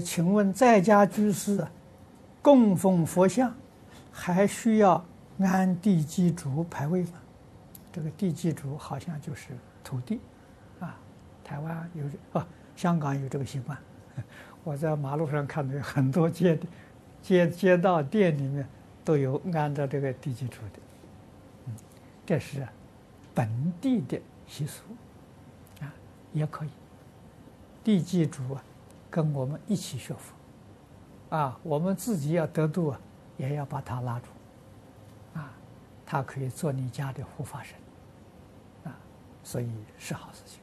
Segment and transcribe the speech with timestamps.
[0.00, 1.64] 请问在家居士
[2.42, 3.54] 供奉佛像，
[4.10, 5.04] 还需要
[5.38, 7.12] 安地基主牌位吗？
[7.92, 9.48] 这个地基主好像就是
[9.84, 10.20] 土地，
[10.78, 10.96] 啊，
[11.44, 12.04] 台湾有
[12.40, 13.76] 啊，香港有这个习惯。
[14.62, 16.58] 我在马路上看到有很多街
[17.22, 18.66] 街街道店里面
[19.04, 20.80] 都有安着这个地基主的，
[21.66, 21.74] 嗯，
[22.24, 22.66] 这是
[23.34, 23.48] 本
[23.80, 24.82] 地的习俗，
[25.80, 25.92] 啊，
[26.32, 26.68] 也可以。
[27.82, 28.62] 地基主啊，
[29.10, 33.00] 跟我们一起学佛，啊，我们自己要得度啊，
[33.36, 34.26] 也要把他拉住，
[35.34, 35.50] 啊，
[36.06, 37.76] 他可以做你家的护法神，
[38.84, 38.96] 啊，
[39.42, 39.68] 所以
[39.98, 40.60] 是好事情。